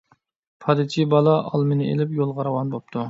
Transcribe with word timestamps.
پادىچى 0.63 1.05
بالا 1.11 1.35
ئالمىنى 1.51 1.91
ئېلىپ، 1.91 2.17
يولىغا 2.21 2.47
راۋان 2.49 2.73
بوپتۇ. 2.75 2.99